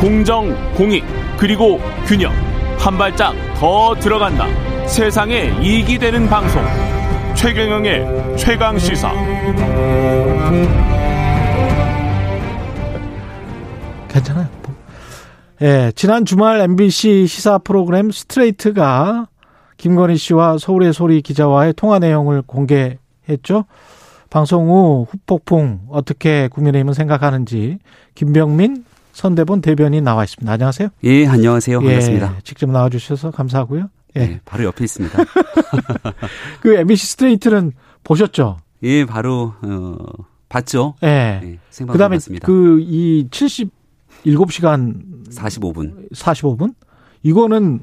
공정, 0.00 0.54
공익, 0.72 1.04
그리고 1.36 1.78
균형. 2.06 2.32
한 2.78 2.96
발짝 2.96 3.34
더 3.58 3.94
들어간다. 3.96 4.46
세상에 4.86 5.52
이익이 5.60 5.98
되는 5.98 6.26
방송. 6.26 6.62
최경영의 7.36 8.38
최강 8.38 8.78
시사. 8.78 9.12
괜찮아요. 14.08 14.48
예, 15.60 15.92
지난 15.94 16.24
주말 16.24 16.62
MBC 16.62 17.26
시사 17.26 17.58
프로그램 17.58 18.10
스트레이트가 18.10 19.28
김건희 19.76 20.16
씨와 20.16 20.56
서울의 20.56 20.94
소리 20.94 21.20
기자와의 21.20 21.74
통화 21.74 21.98
내용을 21.98 22.40
공개했죠. 22.40 23.66
방송 24.30 24.70
후 24.70 25.06
후폭풍 25.10 25.88
어떻게 25.90 26.48
국민의힘은 26.48 26.94
생각하는지 26.94 27.80
김병민 28.14 28.86
선대본 29.12 29.60
대변인 29.60 30.04
나와 30.04 30.24
있습니다. 30.24 30.50
안녕하세요. 30.52 30.88
예, 31.04 31.26
안녕하세요. 31.26 31.80
반갑습니다. 31.80 32.34
예, 32.36 32.40
직접 32.42 32.70
나와 32.70 32.88
주셔서 32.88 33.30
감사하고요. 33.30 33.88
예, 34.16 34.20
네, 34.20 34.40
바로 34.44 34.64
옆에 34.64 34.84
있습니다. 34.84 35.18
그 36.60 36.74
MBC 36.76 37.06
스트레이트는 37.08 37.72
보셨죠? 38.04 38.58
예, 38.82 39.04
바로 39.04 39.54
어, 39.62 39.96
봤죠. 40.48 40.94
예. 41.02 41.40
네, 41.42 41.58
그다음에 41.86 42.18
그 42.46 42.80
이 42.80 43.28
77시간 43.30 45.28
45분 45.30 46.10
45분 46.12 46.74
이거는 47.22 47.80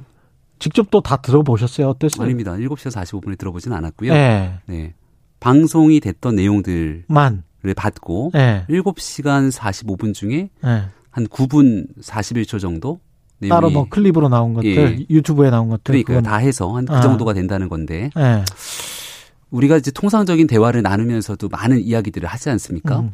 직접 0.59 0.89
또 0.89 1.01
다 1.01 1.17
들어보셨어요? 1.17 1.87
어땠어요? 1.89 2.25
아닙니다. 2.25 2.53
7시간 2.53 2.91
45분에 2.91 3.37
들어보진 3.37 3.71
않았고요. 3.73 4.11
네. 4.13 4.59
네. 4.65 4.93
방송이 5.39 5.99
됐던 5.99 6.35
내용들만 6.35 7.43
받고 7.75 8.31
네. 8.33 8.65
7시간 8.69 9.51
45분 9.51 10.13
중에 10.13 10.49
네. 10.63 10.83
한 11.17 11.25
9분 11.25 11.87
41초 11.99 12.59
정도 12.59 12.99
따로 13.49 13.71
뭐 13.71 13.87
클립으로 13.89 14.29
나온 14.29 14.53
것들, 14.53 14.99
예. 14.99 15.05
유튜브에 15.09 15.49
나온 15.49 15.67
것들 15.67 16.03
그러니까 16.03 16.29
다 16.29 16.37
해서 16.37 16.75
한그 16.75 16.93
아. 16.93 17.01
정도가 17.01 17.33
된다는 17.33 17.69
건데 17.69 18.11
네. 18.15 18.45
우리가 19.49 19.77
이제 19.77 19.89
통상적인 19.89 20.45
대화를 20.45 20.83
나누면서도 20.83 21.49
많은 21.49 21.81
이야기들을 21.81 22.29
하지 22.29 22.51
않습니까? 22.51 22.99
음. 22.99 23.13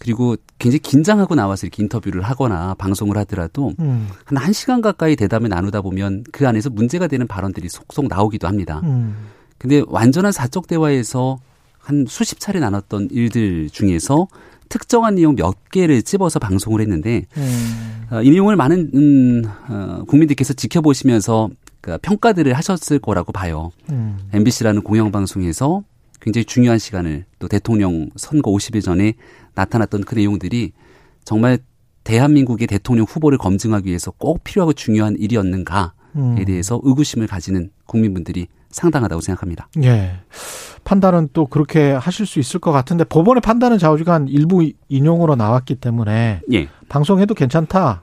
그리고 0.00 0.36
굉장히 0.60 0.78
긴장하고 0.78 1.34
나와서 1.34 1.66
이렇게 1.66 1.82
인터뷰를 1.82 2.22
하거나 2.22 2.74
방송을 2.74 3.16
하더라도 3.18 3.72
음. 3.80 4.08
한 4.24 4.38
1시간 4.38 4.80
가까이 4.80 5.16
대담을 5.16 5.48
나누다 5.48 5.82
보면 5.82 6.22
그 6.30 6.46
안에서 6.46 6.70
문제가 6.70 7.08
되는 7.08 7.26
발언들이 7.26 7.68
속속 7.68 8.06
나오기도 8.06 8.46
합니다. 8.46 8.80
음. 8.84 9.26
근데 9.58 9.82
완전한 9.88 10.30
사적 10.30 10.68
대화에서 10.68 11.40
한 11.78 12.06
수십 12.08 12.38
차례 12.38 12.60
나눴던 12.60 13.08
일들 13.10 13.70
중에서 13.70 14.28
특정한 14.70 15.16
내용 15.16 15.36
몇 15.36 15.68
개를 15.70 16.00
찝어서 16.02 16.38
방송을 16.38 16.80
했는데 16.80 17.26
음. 17.36 18.06
어, 18.10 18.22
이 18.22 18.30
내용을 18.30 18.56
많은 18.56 18.90
음, 18.94 19.44
어, 19.68 20.04
국민들께서 20.08 20.54
지켜보시면서 20.54 21.50
그 21.82 21.98
평가들을 21.98 22.52
하셨을 22.54 22.98
거라고 22.98 23.32
봐요. 23.32 23.72
음. 23.90 24.18
MBC라는 24.32 24.82
공영방송에서 24.82 25.82
굉장히 26.20 26.44
중요한 26.44 26.78
시간을 26.78 27.24
또 27.38 27.48
대통령 27.48 28.10
선거 28.16 28.50
50일 28.50 28.82
전에 28.82 29.14
나타났던 29.54 30.04
그 30.04 30.14
내용들이 30.14 30.72
정말 31.24 31.58
대한민국의 32.04 32.66
대통령 32.66 33.06
후보를 33.08 33.38
검증하기 33.38 33.88
위해서 33.88 34.10
꼭 34.12 34.44
필요하고 34.44 34.72
중요한 34.72 35.16
일이었는가에 35.18 35.88
음. 36.16 36.44
대해서 36.46 36.80
의구심을 36.82 37.26
가지는 37.26 37.70
국민분들이 37.86 38.46
상당하다고 38.70 39.20
생각합니다. 39.20 39.68
예. 39.82 40.12
판단은 40.90 41.28
또 41.32 41.46
그렇게 41.46 41.92
하실 41.92 42.26
수 42.26 42.40
있을 42.40 42.58
것 42.58 42.72
같은데 42.72 43.04
법원의 43.04 43.42
판단은 43.42 43.78
좌우지간 43.78 44.26
일부 44.26 44.68
인용으로 44.88 45.36
나왔기 45.36 45.76
때문에 45.76 46.40
예. 46.52 46.68
방송해도 46.88 47.34
괜찮다는 47.34 48.00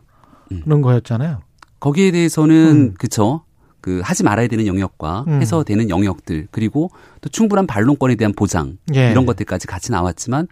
음. 0.53 0.81
거였잖아요. 0.81 1.39
거기에 1.81 2.11
대해서는 2.11 2.55
음. 2.55 2.93
그쵸. 2.97 3.41
그 3.81 3.99
하지 4.03 4.23
말아야 4.23 4.47
되는 4.47 4.67
영역과 4.67 5.25
음. 5.27 5.41
해서 5.41 5.65
되는 5.65 5.89
영역들 5.89 6.47
그리고 6.49 6.89
또 7.19 7.27
충분한 7.27 7.67
반론권에 7.67 8.15
대한 8.15 8.31
보장 8.33 8.77
예. 8.95 9.11
이런 9.11 9.25
것들까지 9.25 9.67
같이 9.67 9.91
나왔지만 9.91 10.47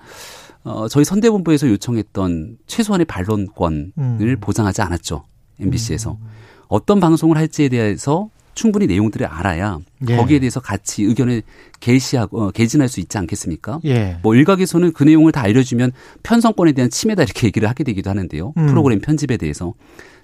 어 0.66 0.90
저희 0.90 1.06
선대본부에서 1.06 1.70
요청했던 1.70 2.58
최소한의 2.68 3.06
반론권을 3.06 3.92
음. 3.98 4.38
보장하지 4.42 4.82
않았죠. 4.82 5.24
MBC에서 5.62 6.12
음. 6.12 6.28
어떤 6.68 7.00
방송을 7.00 7.38
할지에 7.38 7.70
대해서 7.70 8.30
충분히 8.56 8.88
내용들을 8.88 9.28
알아야 9.28 9.80
예. 10.10 10.16
거기에 10.16 10.40
대해서 10.40 10.60
같이 10.60 11.04
의견을 11.04 11.44
개시하고 11.80 12.42
어, 12.42 12.52
개진할 12.52 12.88
수 12.88 13.00
있지 13.00 13.18
않겠습니까? 13.18 13.82
예. 13.86 14.18
뭐 14.24 14.34
일각에서는 14.34 14.94
그 14.94 15.04
내용을 15.04 15.32
다 15.32 15.42
알려주면 15.42 15.92
편성권에 16.24 16.72
대한 16.72 16.90
침해다 16.90 17.24
이렇게 17.24 17.48
얘기를 17.48 17.70
하게 17.70 17.84
되기도 17.84 18.10
하는데요. 18.10 18.54
음. 18.58 18.66
프로그램 18.68 19.00
편집에 19.00 19.38
대해서 19.38 19.74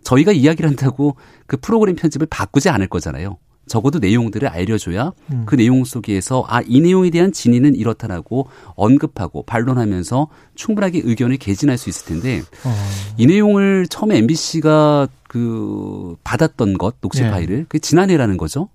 저희가 0.04 0.32
이야기를 0.32 0.68
한다고 0.70 1.18
그 1.46 1.58
프로그램 1.58 1.96
편집을 1.96 2.28
바꾸지 2.30 2.70
않을 2.70 2.88
거잖아요. 2.88 3.38
적어도 3.68 4.00
내용들을 4.00 4.48
알려줘야 4.48 5.14
음. 5.32 5.44
그 5.46 5.56
내용 5.56 5.84
속에서 5.84 6.44
아 6.48 6.62
이 6.68 6.82
내용에 6.82 7.10
대한 7.10 7.32
진위는 7.32 7.76
이렇다라고 7.76 8.48
언급하고 8.76 9.44
반론하면서 9.44 10.28
충분하게 10.56 11.02
의견을 11.04 11.38
개진할 11.38 11.78
수 11.78 11.90
있을 11.90 12.08
텐데 12.08 12.42
어. 12.66 12.74
이 13.18 13.26
내용을 13.26 13.88
처음에 13.88 14.18
MBC가 14.18 15.08
그 15.28 16.16
받았던 16.24 16.78
것 16.78 17.00
녹취 17.02 17.24
예. 17.24 17.30
파일을 17.30 17.66
그 17.70 17.80
지난해라는 17.80 18.38
거죠. 18.38 18.70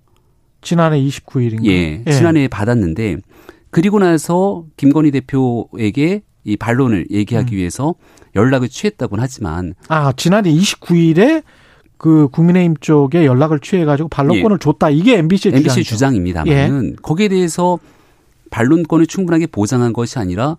지난해 0.61 0.99
29일인가? 1.01 1.65
예, 1.65 2.03
예. 2.05 2.11
지난해에 2.11 2.47
받았는데 2.47 3.17
그리고 3.69 3.99
나서 3.99 4.65
김건희 4.77 5.11
대표에게 5.11 6.23
이 6.43 6.57
반론을 6.57 7.07
얘기하기 7.11 7.55
음. 7.55 7.57
위해서 7.57 7.95
연락을 8.35 8.69
취했다고는 8.69 9.21
하지만 9.21 9.73
아 9.89 10.13
지난해 10.15 10.51
29일에 10.51 11.43
그 11.97 12.27
국민의힘 12.29 12.77
쪽에 12.79 13.25
연락을 13.25 13.59
취해가지고 13.59 14.09
반론권을 14.09 14.55
예. 14.55 14.59
줬다. 14.59 14.89
이게 14.89 15.17
MBC의 15.17 15.55
MBC 15.55 15.83
주장입니다만은 15.83 16.91
예. 16.91 16.95
거기에 17.01 17.27
대해서 17.27 17.79
반론권을 18.51 19.07
충분하게 19.07 19.47
보장한 19.47 19.93
것이 19.93 20.19
아니라 20.19 20.57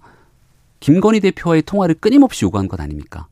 김건희 0.81 1.21
대표와의 1.21 1.63
통화를 1.63 1.97
끊임없이 1.97 2.45
요구한 2.45 2.69
것 2.69 2.81
아닙니까? 2.81 3.29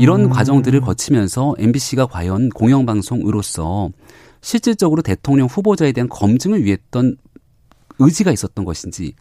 이런 0.00 0.24
음. 0.24 0.30
과정들을 0.30 0.80
거치면서 0.80 1.54
MBC가 1.58 2.06
과연 2.06 2.48
공영방송으로서 2.50 3.90
실질적으로 4.40 5.02
대통령 5.02 5.46
후보자에 5.46 5.92
대한 5.92 6.08
검증을 6.08 6.64
위했던 6.64 7.16
의지가 7.98 8.32
있었던 8.32 8.64
것인지 8.64 9.14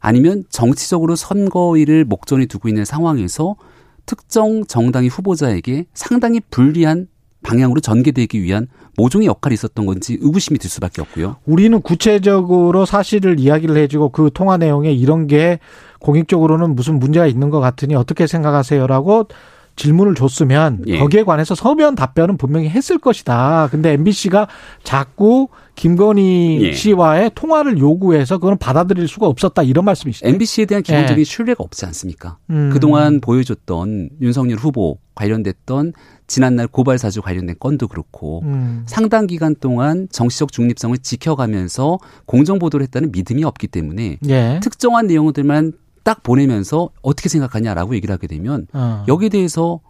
아니면 0.00 0.44
정치적으로 0.48 1.16
선거일을 1.16 2.04
목전에 2.04 2.46
두고 2.46 2.68
있는 2.68 2.84
상황에서 2.84 3.56
특정 4.04 4.64
정당의 4.64 5.08
후보자에게 5.08 5.86
상당히 5.92 6.40
불리한 6.50 7.08
방향으로 7.46 7.80
전개되기 7.80 8.42
위한 8.42 8.66
모종의 8.96 9.28
역할이 9.28 9.54
있었던 9.54 9.86
건지 9.86 10.18
의구심이 10.20 10.58
들 10.58 10.68
수밖에 10.68 11.00
없고요. 11.00 11.36
우리는 11.46 11.80
구체적으로 11.80 12.84
사실을 12.84 13.38
이야기를 13.38 13.76
해주고 13.76 14.08
그 14.08 14.30
통화 14.34 14.56
내용에 14.56 14.92
이런 14.92 15.28
게 15.28 15.60
공익적으로는 16.00 16.74
무슨 16.74 16.98
문제가 16.98 17.26
있는 17.26 17.50
것 17.50 17.60
같으니 17.60 17.94
어떻게 17.94 18.26
생각하세요라고 18.26 19.28
질문을 19.76 20.14
줬으면 20.14 20.82
예. 20.86 20.98
거기에 20.98 21.22
관해서 21.22 21.54
서면 21.54 21.94
답변은 21.94 22.38
분명히 22.38 22.68
했을 22.68 22.98
것이다. 22.98 23.68
근데 23.70 23.92
MBC가 23.92 24.48
자꾸 24.82 25.48
김건희 25.74 26.58
예. 26.62 26.72
씨와의 26.72 27.32
통화를 27.34 27.78
요구해서 27.78 28.38
그건 28.38 28.56
받아들일 28.56 29.06
수가 29.06 29.26
없었다 29.26 29.62
이런 29.62 29.84
말씀이시죠. 29.84 30.26
MBC에 30.26 30.64
대한 30.64 30.82
기본적인 30.82 31.20
예. 31.20 31.24
신뢰가 31.24 31.62
없지 31.62 31.84
않습니까? 31.86 32.38
음. 32.50 32.70
그동안 32.72 33.20
보여줬던 33.20 34.10
윤석열 34.22 34.56
후보 34.58 34.98
관련됐던 35.14 35.92
지난날 36.26 36.66
고발 36.66 36.98
사주 36.98 37.22
관련된 37.22 37.56
건도 37.60 37.88
그렇고 37.88 38.40
음. 38.44 38.84
상당 38.86 39.26
기간 39.26 39.54
동안 39.54 40.08
정치적 40.10 40.52
중립성을 40.52 40.96
지켜가면서 40.98 41.98
공정 42.24 42.58
보도를 42.58 42.84
했다는 42.84 43.12
믿음이 43.12 43.44
없기 43.44 43.68
때문에 43.68 44.18
예. 44.26 44.60
특정한 44.62 45.06
내용들만 45.06 45.72
딱 46.06 46.22
보내면서 46.22 46.90
어떻게 47.02 47.28
생각하냐라고 47.28 47.96
얘기를 47.96 48.12
하게 48.12 48.28
되면 48.28 48.68
어. 48.72 49.04
여기에 49.08 49.28
대해서 49.28 49.80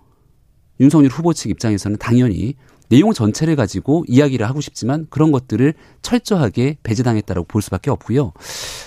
윤석열 0.80 1.10
후보 1.10 1.34
측 1.34 1.50
입장에서는 1.50 1.98
당연히 1.98 2.54
내용 2.88 3.12
전체를 3.12 3.54
가지고 3.54 4.02
이야기를 4.08 4.48
하고 4.48 4.62
싶지만 4.62 5.06
그런 5.10 5.30
것들을 5.30 5.74
철저하게 6.00 6.78
배제당했다라고 6.82 7.46
볼 7.46 7.60
수밖에 7.60 7.90
없고요. 7.90 8.32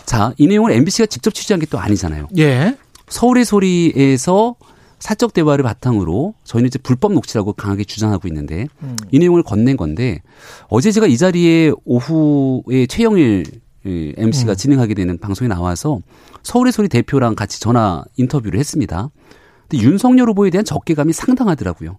자, 0.05 0.33
이 0.39 0.47
내용을 0.47 0.71
MBC가 0.71 1.05
직접 1.05 1.31
취재한 1.35 1.59
게 1.59 1.67
또 1.69 1.77
아니잖아요. 1.77 2.29
예. 2.39 2.75
서울의 3.09 3.45
소리에서 3.45 4.55
사적 4.97 5.33
대화를 5.33 5.63
바탕으로 5.63 6.33
저희는 6.45 6.67
이제 6.67 6.79
불법 6.79 7.13
녹취라고 7.13 7.53
강하게 7.53 7.83
주장하고 7.83 8.27
있는데 8.27 8.65
음. 8.81 8.97
이 9.11 9.19
내용을 9.19 9.43
건넨 9.43 9.77
건데 9.77 10.23
어제 10.67 10.91
제가 10.91 11.05
이 11.05 11.15
자리에 11.15 11.71
오후에 11.85 12.87
최영일 12.87 13.45
MC가 14.17 14.53
음. 14.53 14.55
진행하게 14.55 14.93
되는 14.93 15.17
방송에 15.17 15.47
나와서 15.47 15.99
서울의 16.43 16.71
소리 16.71 16.89
대표랑 16.89 17.35
같이 17.35 17.59
전화 17.59 18.03
인터뷰를 18.17 18.59
했습니다. 18.59 19.09
근데 19.67 19.83
윤석열 19.83 20.29
후보에 20.29 20.49
대한 20.49 20.65
적개감이 20.65 21.13
상당하더라고요. 21.13 21.97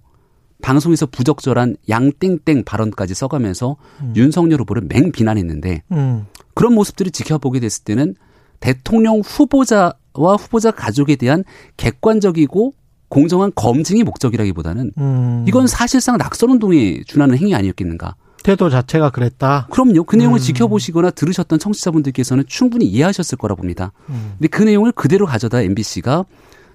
방송에서 0.62 1.06
부적절한 1.06 1.76
양땡땡 1.88 2.64
발언까지 2.64 3.14
써가면서 3.14 3.76
음. 4.02 4.12
윤석열 4.16 4.60
후보를 4.60 4.82
맹 4.88 5.10
비난했는데 5.12 5.82
음. 5.92 6.26
그런 6.54 6.74
모습들을 6.74 7.12
지켜보게 7.12 7.60
됐을 7.60 7.84
때는 7.84 8.14
대통령 8.60 9.20
후보자와 9.20 10.36
후보자 10.38 10.70
가족에 10.70 11.16
대한 11.16 11.44
객관적이고 11.76 12.74
공정한 13.08 13.50
검증이 13.54 14.04
목적이라기보다는 14.04 14.92
음. 14.98 15.44
이건 15.48 15.66
사실상 15.66 16.16
낙선운동에 16.16 17.02
준하는 17.06 17.38
행위 17.38 17.54
아니었겠는가. 17.54 18.14
태도 18.42 18.70
자체가 18.70 19.10
그랬다. 19.10 19.68
그럼요. 19.70 20.04
그 20.04 20.16
내용을 20.16 20.38
음. 20.38 20.40
지켜보시거나 20.40 21.10
들으셨던 21.10 21.58
청취자분들께서는 21.58 22.44
충분히 22.46 22.86
이해하셨을 22.86 23.38
거라 23.38 23.54
봅니다. 23.54 23.92
음. 24.08 24.34
근데 24.38 24.48
그 24.48 24.62
내용을 24.62 24.92
그대로 24.92 25.26
가져다 25.26 25.60
MBC가 25.62 26.24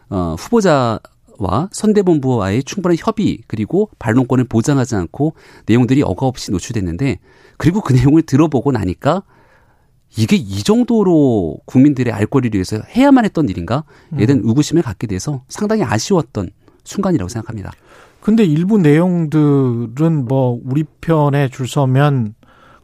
어, 0.09 0.35
후보자 0.37 0.99
와 1.37 1.67
선대본부와의 1.71 2.63
충분한 2.63 2.95
협의 2.97 3.39
그리고 3.47 3.89
반론권을 3.99 4.45
보장하지 4.45 4.95
않고 4.95 5.33
내용들이 5.65 6.01
어가 6.01 6.25
없이 6.27 6.51
노출됐는데 6.51 7.19
그리고 7.57 7.81
그 7.81 7.93
내용을 7.93 8.21
들어보고 8.21 8.71
나니까 8.71 9.23
이게 10.17 10.37
이 10.37 10.63
정도로 10.63 11.57
국민들의 11.65 12.13
알 12.13 12.25
권리를 12.25 12.55
위해서 12.55 12.79
해야만 12.95 13.25
했던 13.25 13.49
일인가? 13.49 13.83
에 14.17 14.25
대한 14.25 14.43
음. 14.43 14.47
의구심을 14.47 14.81
갖게 14.81 15.07
돼서 15.07 15.43
상당히 15.49 15.83
아쉬웠던 15.83 16.51
순간이라고 16.85 17.27
생각합니다. 17.27 17.71
근데 18.25 18.43
일부 18.43 18.79
내용들은 18.79 20.25
뭐 20.27 20.59
우리 20.65 20.83
편에 20.99 21.47
줄 21.49 21.67
서면 21.67 22.33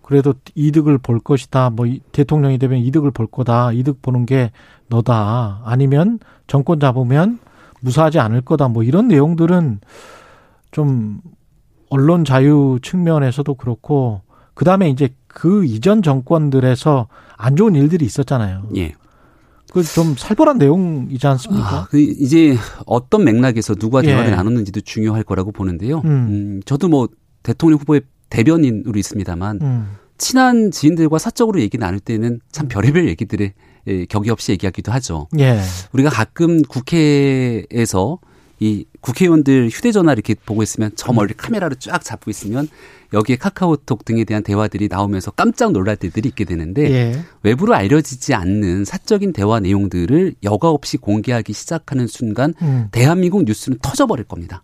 그래도 0.04 0.36
이득을 0.54 1.00
볼 1.00 1.20
것이다. 1.20 1.72
뭐 1.72 1.88
대통령이 2.12 2.60
되면 2.60 2.78
이득을 2.78 3.10
볼 3.10 3.26
거다. 3.26 3.72
이득 3.72 4.04
보는 4.04 4.28
게 4.28 4.52
너다. 4.88 5.64
아니면 5.66 6.20
정권 6.46 6.80
잡으면 6.80 7.40
무사하지 7.80 8.20
않을 8.20 8.42
거다. 8.42 8.68
뭐 8.68 8.84
이런 8.84 9.08
내용들은 9.08 9.80
좀 10.70 11.22
언론 11.90 12.24
자유 12.24 12.78
측면에서도 12.80 13.52
그렇고 13.56 14.22
그다음에 14.54 14.90
이제 14.90 15.10
그 15.26 15.66
이전 15.66 16.04
정권들에서 16.04 17.08
안 17.36 17.56
좋은 17.56 17.74
일들이 17.74 18.06
있었잖아요. 18.06 18.68
예. 18.76 18.94
그 19.72 19.82
좀 19.84 20.16
살벌한 20.18 20.58
내용이지 20.58 21.26
않습니까? 21.26 21.66
아, 21.66 21.88
그 21.90 22.00
이제 22.00 22.58
어떤 22.86 23.24
맥락에서 23.24 23.74
누가 23.74 24.02
대화를 24.02 24.32
예. 24.32 24.36
나눴는지도 24.36 24.82
중요할 24.82 25.24
거라고 25.24 25.52
보는데요. 25.52 26.00
음. 26.06 26.10
음, 26.10 26.62
저도 26.66 26.90
뭐 26.90 27.08
대통령 27.42 27.80
후보의 27.80 28.02
대변인으로 28.30 29.00
있습니다만 29.00 29.60
음. 29.62 29.88
친한 30.18 30.72
지인들과 30.72 31.18
사적으로 31.18 31.62
얘기 31.62 31.78
나눌 31.78 32.00
때는 32.00 32.42
참 32.52 32.68
별의별 32.68 33.08
얘기들을 33.08 33.54
예, 33.88 34.06
격이 34.06 34.30
없이 34.30 34.52
얘기하기도 34.52 34.92
하죠. 34.92 35.28
예. 35.40 35.60
우리가 35.94 36.10
가끔 36.10 36.62
국회에서 36.62 38.20
이 38.62 38.86
국회의원들 39.02 39.70
휴대전화 39.70 40.14
이렇게 40.14 40.36
보고 40.36 40.62
있으면 40.62 40.92
저 40.96 41.12
멀리 41.12 41.34
카메라를 41.34 41.78
쫙 41.80 42.04
잡고 42.04 42.30
있으면 42.30 42.68
여기에 43.12 43.38
카카오톡 43.38 44.06
등에 44.06 44.24
대한 44.24 44.44
대화들이 44.44 44.88
나오면서 44.88 45.32
깜짝 45.32 45.72
놀랄 45.72 45.96
때들이 45.98 46.30
있게 46.30 46.46
되는데 46.46 46.92
예. 46.92 47.20
외부로 47.42 47.74
알려지지 47.74 48.36
않는 48.36 48.86
사적인 48.86 49.34
대화 49.34 49.60
내용들을 49.60 50.36
여과 50.44 50.70
없이 50.70 50.98
공개하기 50.98 51.52
시작하는 51.52 52.06
순간 52.06 52.54
음. 52.62 52.88
대한민국 52.92 53.46
뉴스는 53.46 53.80
터져버릴 53.82 54.26
겁니다. 54.26 54.64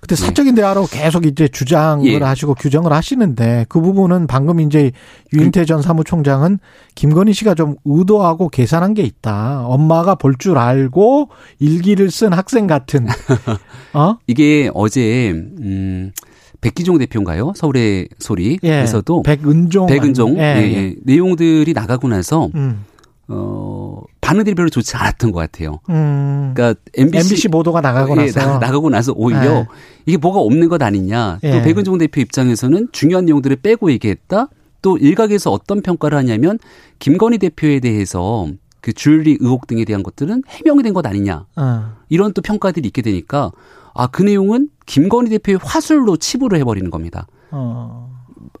근데 0.00 0.14
네. 0.14 0.26
사적인 0.26 0.54
대화로 0.54 0.86
계속 0.86 1.26
이제 1.26 1.48
주장을 1.48 2.06
예. 2.06 2.16
하시고 2.18 2.54
규정을 2.54 2.92
하시는데 2.92 3.66
그 3.68 3.80
부분은 3.80 4.26
방금 4.26 4.60
이제 4.60 4.92
유인태 5.32 5.64
전 5.64 5.82
사무총장은 5.82 6.58
김건희 6.94 7.32
씨가 7.32 7.54
좀 7.54 7.76
의도하고 7.84 8.48
계산한 8.48 8.94
게 8.94 9.02
있다. 9.02 9.64
엄마가 9.66 10.14
볼 10.14 10.36
줄 10.38 10.58
알고 10.58 11.30
일기를 11.58 12.10
쓴 12.10 12.32
학생 12.32 12.66
같은. 12.66 13.06
어? 13.94 14.16
이게 14.26 14.70
어제 14.74 15.30
음 15.32 16.12
백기종 16.60 16.98
대표인가요? 16.98 17.52
서울의 17.56 18.08
소리. 18.18 18.58
예. 18.64 18.80
에서도 18.80 19.22
백은종. 19.22 19.86
백은종. 19.86 20.38
예. 20.38 20.42
예. 20.42 20.72
예. 20.74 20.94
내용들이 21.04 21.72
나가고 21.72 22.08
나서 22.08 22.48
음. 22.54 22.84
어, 23.28 24.02
반응들이 24.26 24.54
별로 24.56 24.68
좋지 24.68 24.96
않았던 24.96 25.30
것 25.30 25.38
같아요. 25.38 25.78
음. 25.88 26.52
그러니까 26.54 26.80
MBC, 26.96 27.28
MBC 27.28 27.48
보도가 27.48 27.80
나가고 27.80 28.16
예, 28.20 28.26
나서 28.26 28.58
나, 28.58 28.70
가고 28.72 28.90
나서 28.90 29.12
오히려 29.14 29.40
네. 29.40 29.66
이게 30.04 30.16
뭐가 30.16 30.40
없는 30.40 30.68
것 30.68 30.82
아니냐. 30.82 31.38
또 31.42 31.48
예. 31.48 31.62
백은종 31.62 31.98
대표 31.98 32.20
입장에서는 32.20 32.88
중요한 32.90 33.24
내용들을 33.26 33.56
빼고 33.56 33.90
얘기했다. 33.92 34.48
또 34.82 34.98
일각에서 34.98 35.52
어떤 35.52 35.80
평가를 35.80 36.18
하냐면 36.18 36.58
김건희 36.98 37.38
대표에 37.38 37.78
대해서 37.78 38.48
그 38.80 38.92
줄리 38.92 39.36
의혹 39.40 39.66
등에 39.68 39.84
대한 39.84 40.02
것들은 40.02 40.42
해명이 40.48 40.82
된 40.82 40.92
것 40.92 41.06
아니냐. 41.06 41.46
어. 41.56 41.92
이런 42.08 42.32
또 42.32 42.42
평가들이 42.42 42.86
있게 42.88 43.02
되니까 43.02 43.52
아, 43.94 44.08
그 44.08 44.22
내용은 44.22 44.68
김건희 44.86 45.30
대표의 45.30 45.58
화술로 45.62 46.16
치부를 46.16 46.58
해버리는 46.58 46.90
겁니다. 46.90 47.26
어. 47.52 48.05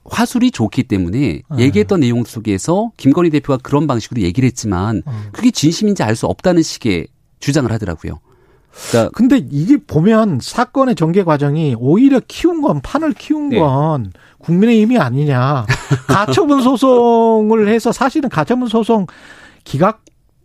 화술이 0.04 0.50
좋기 0.50 0.84
때문에 0.84 1.18
네. 1.18 1.42
얘기했던 1.58 2.00
내용 2.00 2.24
속에서 2.24 2.90
김건희 2.96 3.30
대표가 3.30 3.58
그런 3.62 3.86
방식으로 3.86 4.22
얘기를 4.22 4.46
했지만 4.46 5.02
어. 5.06 5.12
그게 5.32 5.50
진심인지 5.50 6.02
알 6.02 6.16
수 6.16 6.26
없다는 6.26 6.62
식의 6.62 7.08
주장을 7.40 7.70
하더라고요. 7.70 8.20
그러니까 8.90 9.10
근데 9.14 9.46
이게 9.50 9.76
보면 9.76 10.38
사건의 10.40 10.94
전개 10.94 11.24
과정이 11.24 11.74
오히려 11.78 12.20
키운 12.26 12.62
건 12.62 12.80
판을 12.82 13.12
키운 13.14 13.50
네. 13.50 13.58
건 13.58 14.12
국민의힘이 14.38 14.98
아니냐. 14.98 15.66
가처분 16.08 16.62
소송을 16.62 17.68
해서 17.68 17.92
사실은 17.92 18.28
가처분 18.28 18.68
소송 18.68 19.06
기각 19.64 20.04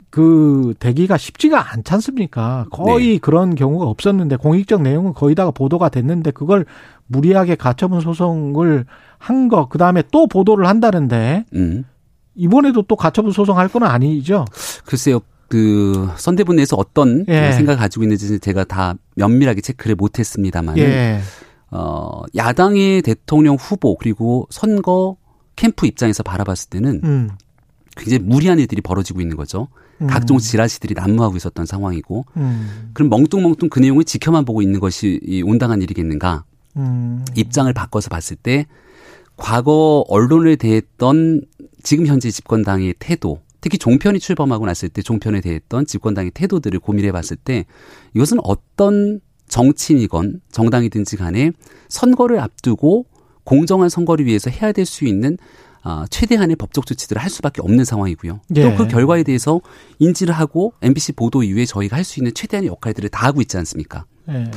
그 0.10 0.74
대기가 0.80 1.18
쉽지가 1.18 1.72
않지 1.72 1.94
않습니까? 1.94 2.66
거의 2.70 3.14
네. 3.14 3.18
그런 3.18 3.56
경우가 3.56 3.86
없었는데 3.86 4.36
공익적 4.36 4.82
내용은 4.82 5.14
거의 5.14 5.36
다가 5.36 5.52
보도가 5.52 5.88
됐는데 5.90 6.32
그걸 6.32 6.66
무리하게 7.08 7.56
가처분 7.56 8.02
소송을 8.02 8.86
한 9.22 9.48
거, 9.50 9.68
그 9.68 9.78
다음에 9.78 10.02
또 10.12 10.26
보도를 10.26 10.66
한다는데, 10.66 11.46
음. 11.54 11.86
이번에도 12.34 12.82
또 12.82 12.96
가처분 12.96 13.32
소송할 13.32 13.68
건 13.68 13.84
아니죠? 13.84 14.46
글쎄요. 14.84 15.20
그 15.48 16.10
선대본 16.18 16.56
내에서 16.56 16.76
어떤 16.76 17.26
예. 17.28 17.52
생각을 17.52 17.78
가지고 17.78 18.04
있는지 18.04 18.40
제가 18.40 18.64
다 18.64 18.96
면밀하게 19.16 19.62
체크를 19.62 19.96
못했습니다만, 19.96 20.78
예. 20.80 21.20
어 21.70 22.22
야당의 22.36 23.02
대통령 23.04 23.56
후보 23.56 23.96
그리고 23.96 24.48
선거 24.50 25.18
캠프 25.56 25.86
입장에서 25.86 26.24
바라봤을 26.24 26.70
때는 26.70 27.02
음. 27.04 27.30
굉장히 27.96 28.24
무리한 28.24 28.60
일들이 28.60 28.82
벌어지고 28.82 29.22
있는 29.22 29.36
거죠. 29.38 29.68
음. 30.02 30.08
각종 30.08 30.40
지라시들이 30.40 30.96
난무하고 30.96 31.36
있었던 31.38 31.66
상황이고, 31.66 32.26
음. 32.38 32.90
그럼 32.94 33.10
멍뚱멍뚱 33.10 33.70
그 33.70 33.80
내용을 33.80 34.06
지켜만 34.06 34.46
보고 34.46 34.62
있는 34.62 34.80
것이 34.80 35.44
온당한 35.46 35.82
일이겠는가? 35.82 36.46
음. 36.78 37.26
입장을 37.36 37.72
바꿔서 37.74 38.10
봤을 38.10 38.38
때 38.38 38.66
과거 39.42 40.06
언론을 40.08 40.56
대했던 40.56 41.42
지금 41.82 42.06
현재 42.06 42.30
집권당의 42.30 42.94
태도, 43.00 43.40
특히 43.60 43.80
종편이 43.80 44.20
출범하고 44.20 44.68
났을 44.68 44.88
때 44.88 45.02
종편에 45.02 45.42
대했던 45.42 45.88
집권당의 45.88 46.32
태도들을 46.32 46.80
고민해 46.80 47.12
봤을 47.12 47.38
때 47.38 47.66
이것은 48.14 48.38
어떤 48.44 49.20
정치인이건 49.48 50.42
정당이든지 50.52 51.18
간에 51.18 51.52
선거를 51.90 52.40
앞두고 52.40 53.08
공정한 53.44 53.90
선거를 53.90 54.26
위해서 54.26 54.52
해야 54.52 54.72
될 54.72 54.86
수 54.86 55.06
있는 55.06 55.38
아, 55.84 56.06
최대한의 56.12 56.58
법적 56.58 56.86
조치들을 56.86 57.20
할 57.20 57.32
수밖에 57.32 57.62
없는 57.64 57.84
상황이고요. 57.84 58.42
예. 58.56 58.62
또그 58.62 58.88
결과에 58.88 59.24
대해서 59.24 59.60
인지를 59.98 60.36
하고 60.36 60.74
MBC 60.84 61.14
보도 61.14 61.42
이후에 61.42 61.66
저희가 61.66 61.98
할 61.98 62.04
수 62.04 62.20
있는 62.20 62.32
최대한의 62.36 62.68
역할들을 62.70 63.10
다 63.10 63.26
하고 63.26 63.42
있지 63.42 63.58
않습니까? 63.58 64.06
예. 64.32 64.52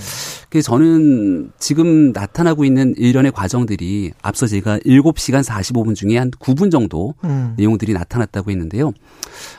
그래서 0.48 0.70
저는 0.70 1.50
지금 1.58 2.12
나타나고 2.12 2.64
있는 2.64 2.94
일련의 2.96 3.32
과정들이 3.32 4.12
앞서 4.22 4.46
제가 4.46 4.78
7시간 4.78 5.42
45분 5.42 5.94
중에 5.94 6.16
한 6.16 6.30
9분 6.30 6.70
정도 6.70 7.14
음. 7.24 7.54
내용들이 7.56 7.92
나타났다고 7.92 8.50
했는데요. 8.50 8.92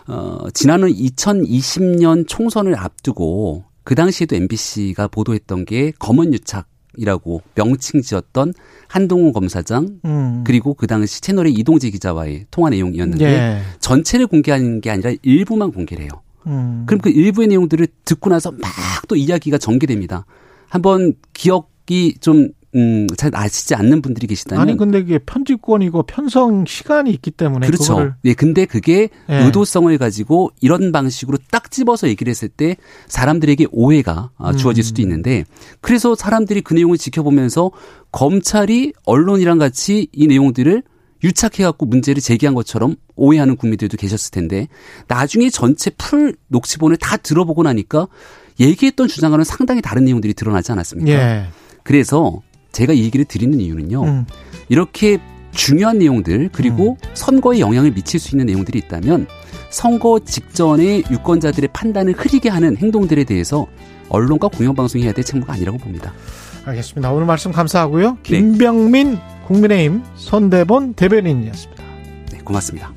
어, 0.07 0.37
지난해 0.53 0.87
2020년 0.87 2.27
총선을 2.27 2.77
앞두고 2.77 3.65
그 3.83 3.95
당시에도 3.95 4.35
MBC가 4.35 5.07
보도했던 5.09 5.65
게 5.65 5.91
검언 5.99 6.33
유착 6.33 6.67
이라고 6.97 7.41
명칭 7.55 8.01
지었던 8.01 8.53
한동훈 8.87 9.33
검사장 9.33 9.99
음. 10.05 10.43
그리고 10.45 10.73
그 10.73 10.87
당시 10.87 11.21
채널의 11.21 11.53
이동재 11.53 11.89
기자와의 11.89 12.45
통화 12.51 12.69
내용이었는데 12.69 13.25
예. 13.25 13.61
전체를 13.79 14.27
공개하는 14.27 14.79
게 14.79 14.91
아니라 14.91 15.11
일부만 15.21 15.71
공개를 15.71 16.05
해요. 16.05 16.11
음. 16.47 16.83
그럼 16.85 17.01
그 17.01 17.09
일부의 17.09 17.47
내용들을 17.47 17.87
듣고 18.05 18.29
나서 18.29 18.51
막 18.51 18.95
또 19.07 19.15
이야기가 19.15 19.57
전개됩니다. 19.57 20.25
한번 20.69 21.13
기억이 21.33 22.15
좀 22.19 22.49
음, 22.75 23.07
잘 23.15 23.31
아시지 23.33 23.73
않는 23.73 24.01
분들이 24.01 24.27
계시다면 24.27 24.61
아니 24.61 24.75
근데 24.75 24.99
이게 24.99 25.17
편집권이고 25.17 26.03
편성 26.03 26.65
시간이 26.65 27.09
있기 27.11 27.31
때문에 27.31 27.67
그렇죠. 27.67 28.13
예, 28.25 28.33
근데 28.33 28.65
그게 28.65 29.07
예. 29.29 29.45
의도성을 29.45 29.97
가지고 29.97 30.51
이런 30.59 30.91
방식으로 30.91 31.37
딱 31.51 31.71
집어서 31.71 32.09
얘기를 32.09 32.29
했을 32.29 32.49
때 32.49 32.75
사람들에게 33.07 33.67
오해가 33.71 34.31
아, 34.37 34.49
음. 34.49 34.57
주어질 34.57 34.83
수도 34.83 35.01
있는데 35.01 35.45
그래서 35.79 36.15
사람들이 36.15 36.61
그 36.61 36.73
내용을 36.73 36.97
지켜보면서 36.97 37.71
검찰이 38.11 38.91
언론이랑 39.05 39.57
같이 39.57 40.07
이 40.11 40.27
내용들을 40.27 40.83
유착해갖고 41.25 41.85
문제를 41.85 42.21
제기한 42.21 42.53
것처럼 42.55 42.95
오해하는 43.15 43.57
국민들도 43.57 43.97
계셨을 43.97 44.31
텐데 44.31 44.67
나중에 45.07 45.49
전체 45.49 45.89
풀 45.91 46.35
녹취본을 46.47 46.97
다 46.97 47.17
들어보고 47.17 47.63
나니까 47.63 48.07
얘기했던 48.59 49.07
주장과는 49.07 49.43
상당히 49.43 49.81
다른 49.81 50.05
내용들이 50.05 50.33
드러나지 50.33 50.71
않았습니까? 50.71 51.11
예. 51.11 51.45
그래서 51.83 52.41
제가 52.71 52.93
이 52.93 53.03
얘기를 53.03 53.25
드리는 53.25 53.59
이유는요. 53.59 54.03
음. 54.03 54.25
이렇게 54.69 55.19
중요한 55.51 55.97
내용들 55.99 56.49
그리고 56.51 56.97
음. 57.03 57.09
선거에 57.13 57.59
영향을 57.59 57.91
미칠 57.91 58.19
수 58.19 58.35
있는 58.35 58.45
내용들이 58.47 58.79
있다면 58.79 59.27
선거 59.69 60.19
직전에 60.19 61.03
유권자들의 61.09 61.69
판단을 61.73 62.13
흐리게 62.13 62.49
하는 62.49 62.77
행동들에 62.77 63.23
대해서 63.23 63.67
언론과 64.09 64.49
공영방송이 64.49 65.03
해야 65.03 65.11
될 65.11 65.23
책무가 65.23 65.53
아니라고 65.53 65.77
봅니다. 65.77 66.13
알겠습니다. 66.65 67.11
오늘 67.11 67.25
말씀 67.25 67.51
감사하고요. 67.51 68.11
네. 68.11 68.17
김병민 68.23 69.17
국민의힘 69.45 70.03
선대본 70.15 70.95
대변인이었습니다. 70.95 71.83
네, 72.31 72.37
고맙습니다. 72.39 72.94